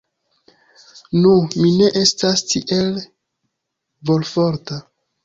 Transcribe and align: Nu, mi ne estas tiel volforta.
Nu, 1.25 1.33
mi 1.63 1.69
ne 1.81 1.89
estas 2.03 2.43
tiel 2.53 2.97
volforta. 4.11 4.81